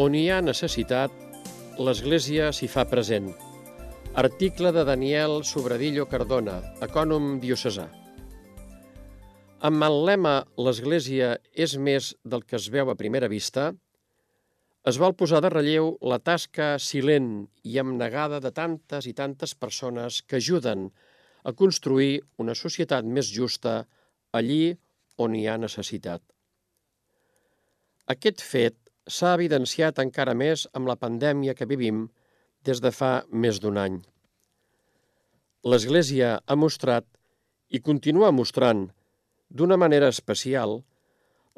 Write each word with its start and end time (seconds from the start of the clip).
On 0.00 0.14
hi 0.16 0.30
ha 0.32 0.38
necessitat, 0.40 1.12
l'Església 1.76 2.46
s'hi 2.56 2.70
fa 2.72 2.86
present. 2.88 3.26
Article 4.22 4.70
de 4.72 4.84
Daniel 4.88 5.42
Sobradillo 5.44 6.06
Cardona, 6.08 6.54
ecònom 6.86 7.34
diocesà. 7.42 7.84
Amb 9.68 9.84
el 9.84 9.98
lema 10.08 10.32
«L'Església 10.56 11.34
és 11.66 11.76
més 11.76 12.14
del 12.24 12.46
que 12.48 12.56
es 12.56 12.70
veu 12.72 12.88
a 12.88 12.96
primera 12.96 13.28
vista», 13.28 13.66
es 14.88 14.96
vol 15.02 15.12
posar 15.20 15.42
de 15.44 15.52
relleu 15.52 15.92
la 16.12 16.16
tasca 16.30 16.72
silent 16.80 17.32
i 17.68 17.76
amnegada 17.82 18.40
de 18.40 18.56
tantes 18.56 19.04
i 19.10 19.12
tantes 19.12 19.52
persones 19.52 20.22
que 20.22 20.40
ajuden 20.40 20.88
a 21.44 21.52
construir 21.52 22.22
una 22.40 22.56
societat 22.56 23.04
més 23.04 23.28
justa 23.28 23.82
allí 24.32 24.78
on 25.20 25.36
hi 25.36 25.44
ha 25.44 25.60
necessitat. 25.60 26.24
Aquest 28.08 28.40
fet 28.40 28.80
s'ha 29.08 29.34
evidenciat 29.38 29.98
encara 30.02 30.34
més 30.34 30.66
amb 30.74 30.88
la 30.90 30.96
pandèmia 30.96 31.54
que 31.54 31.68
vivim 31.68 32.08
des 32.64 32.80
de 32.84 32.92
fa 32.92 33.12
més 33.32 33.60
d'un 33.60 33.78
any. 33.80 34.00
L'Església 35.64 36.38
ha 36.46 36.56
mostrat 36.56 37.06
i 37.68 37.80
continua 37.80 38.30
mostrant 38.32 38.86
d'una 39.48 39.76
manera 39.80 40.08
especial 40.08 40.80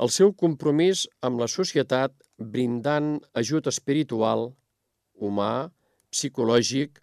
el 0.02 0.10
seu 0.10 0.33
compromís 0.33 1.05
amb 1.20 1.41
la 1.42 1.48
societat 1.48 2.14
brindant 2.55 3.20
ajut 3.38 3.69
espiritual, 3.70 4.48
humà, 5.14 5.70
psicològic, 6.11 6.98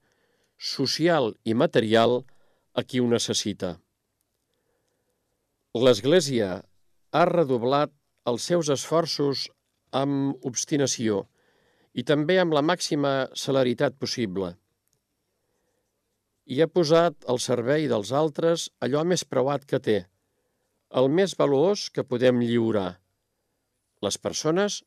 social 0.59 1.31
i 1.45 1.53
material 1.53 2.19
a 2.75 2.83
qui 2.83 2.99
ho 2.99 3.07
necessita. 3.07 3.77
L'Església 5.77 6.49
ha 7.13 7.23
redoblat 7.29 7.93
els 8.29 8.45
seus 8.49 8.69
esforços 8.73 9.47
amb 9.95 10.45
obstinació 10.45 11.23
i 11.93 12.05
també 12.05 12.37
amb 12.39 12.53
la 12.53 12.63
màxima 12.65 13.13
celeritat 13.33 13.97
possible. 13.99 14.53
I 16.49 16.61
ha 16.61 16.69
posat 16.69 17.25
al 17.29 17.41
servei 17.41 17.87
dels 17.89 18.11
altres 18.11 18.69
allò 18.85 19.03
més 19.05 19.25
preuat 19.25 19.65
que 19.69 19.79
té, 19.79 19.97
el 20.89 21.09
més 21.13 21.35
valuós 21.37 21.89
que 21.93 22.05
podem 22.05 22.41
lliurar, 22.41 22.99
les 24.01 24.17
persones 24.17 24.81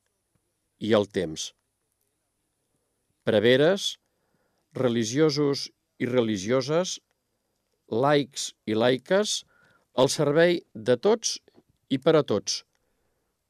i 0.83 0.95
el 0.99 1.07
temps. 1.07 1.53
Preveres, 3.23 3.93
religiosos 4.75 5.69
i 6.03 6.09
religioses, 6.11 6.97
laics 7.93 8.51
i 8.67 8.75
laiques, 8.75 9.43
al 9.95 10.09
servei 10.09 10.63
de 10.75 10.97
tots 10.97 11.37
i 11.93 12.01
per 12.03 12.17
a 12.19 12.25
tots, 12.27 12.63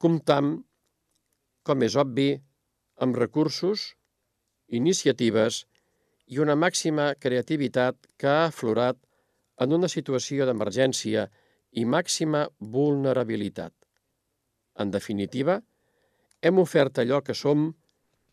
comptam, 0.02 0.58
com 1.62 1.82
és 1.86 1.96
obvi, 1.96 2.30
amb 3.02 3.16
recursos, 3.18 3.92
iniciatives 4.68 5.64
i 6.32 6.40
una 6.42 6.56
màxima 6.56 7.12
creativitat 7.20 7.98
que 8.18 8.28
ha 8.30 8.46
aflorat 8.48 8.98
en 9.62 9.74
una 9.76 9.90
situació 9.92 10.46
d'emergència 10.46 11.28
i 11.72 11.84
màxima 11.84 12.46
vulnerabilitat. 12.76 13.72
En 14.80 14.90
definitiva, 14.90 15.60
hem 16.42 16.58
ofert 16.58 16.98
allò 16.98 17.20
que 17.22 17.36
som 17.36 17.70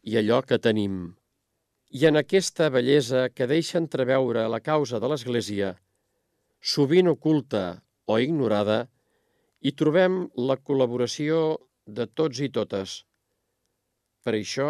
i 0.03 0.17
allò 0.17 0.41
que 0.41 0.59
tenim. 0.59 1.15
I 1.89 2.05
en 2.09 2.19
aquesta 2.21 2.69
bellesa 2.69 3.27
que 3.33 3.47
deixa 3.49 3.79
entreveure 3.81 4.47
la 4.47 4.61
causa 4.61 4.99
de 5.01 5.09
l'Església, 5.09 5.73
sovint 6.61 7.09
oculta 7.11 7.81
o 8.05 8.19
ignorada, 8.19 8.85
hi 9.61 9.73
trobem 9.75 10.21
la 10.49 10.57
col·laboració 10.57 11.59
de 11.85 12.05
tots 12.07 12.39
i 12.45 12.49
totes. 12.53 13.03
Per 14.23 14.35
això, 14.35 14.69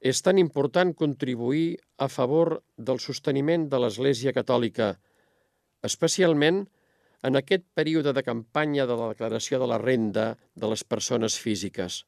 és 0.00 0.22
tan 0.22 0.38
important 0.38 0.92
contribuir 0.94 1.78
a 1.98 2.08
favor 2.08 2.60
del 2.76 3.00
sosteniment 3.02 3.66
de 3.70 3.80
l'Església 3.82 4.34
Catòlica, 4.36 4.92
especialment 5.82 6.66
en 7.26 7.38
aquest 7.38 7.64
període 7.74 8.12
de 8.14 8.22
campanya 8.22 8.86
de 8.86 8.94
la 8.98 9.08
declaració 9.10 9.58
de 9.58 9.66
la 9.66 9.80
renda 9.82 10.36
de 10.54 10.70
les 10.70 10.84
persones 10.84 11.38
físiques. 11.38 12.04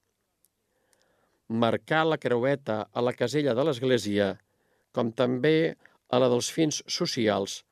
Marcar 1.48 2.04
la 2.06 2.18
creueta 2.22 2.84
a 2.92 3.02
la 3.02 3.14
casella 3.18 3.56
de 3.58 3.64
l'Església, 3.66 4.36
com 4.94 5.10
també 5.10 5.74
a 6.10 6.20
la 6.22 6.28
dels 6.30 6.50
fins 6.54 6.82
socials, 6.86 7.64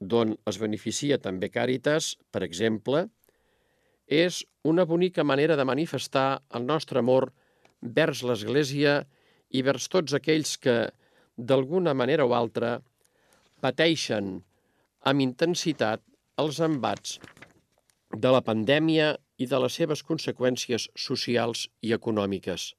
d'on 0.00 0.36
es 0.50 0.58
beneficia 0.60 1.18
també 1.18 1.48
Càritas, 1.48 2.16
per 2.32 2.42
exemple, 2.44 3.06
és 4.08 4.42
una 4.68 4.84
bonica 4.84 5.24
manera 5.24 5.56
de 5.56 5.64
manifestar 5.64 6.42
el 6.52 6.66
nostre 6.66 7.00
amor 7.00 7.30
vers 7.82 8.22
l'Església 8.22 9.02
i 9.50 9.62
vers 9.66 9.88
tots 9.92 10.14
aquells 10.14 10.56
que, 10.56 10.76
d'alguna 11.36 11.94
manera 11.94 12.26
o 12.26 12.34
altra, 12.38 12.78
pateixen 13.60 14.38
amb 15.10 15.24
intensitat 15.24 16.02
els 16.42 16.60
embats 16.64 17.18
de 18.12 18.30
la 18.32 18.42
pandèmia 18.44 19.12
i 19.42 19.48
de 19.50 19.58
les 19.64 19.76
seves 19.80 20.02
conseqüències 20.06 20.88
socials 20.94 21.66
i 21.82 21.92
econòmiques. 21.96 22.72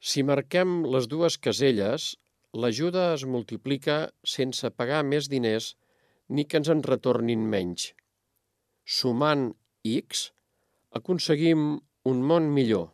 Si 0.00 0.22
marquem 0.22 0.84
les 0.94 1.08
dues 1.08 1.36
caselles, 1.38 2.14
l'ajuda 2.52 3.10
es 3.14 3.24
multiplica 3.24 3.98
sense 4.36 4.70
pagar 4.70 5.02
més 5.04 5.28
diners 5.32 5.74
ni 6.28 6.44
que 6.44 6.60
ens 6.60 6.70
en 6.72 6.82
retornin 6.86 7.44
menys. 7.54 7.92
Sumant 8.84 9.50
X, 9.84 10.30
aconseguim 10.92 11.64
un 12.10 12.22
món 12.30 12.50
millor. 12.52 12.93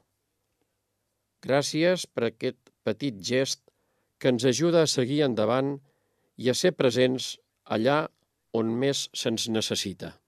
Gràcies 1.40 2.06
per 2.06 2.26
aquest 2.28 2.58
petit 2.84 3.20
gest 3.24 3.62
que 4.20 4.28
ens 4.32 4.44
ajuda 4.44 4.84
a 4.84 4.90
seguir 4.90 5.22
endavant 5.24 5.78
i 6.36 6.50
a 6.52 6.56
ser 6.56 6.72
presents 6.76 7.34
allà 7.64 8.02
on 8.52 8.72
més 8.82 9.06
se'ns 9.16 9.48
necessita. 9.48 10.19